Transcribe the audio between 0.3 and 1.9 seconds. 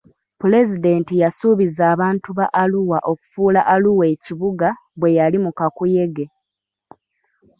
Pulezidenti yasuubiza